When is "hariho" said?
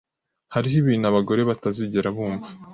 0.53-0.75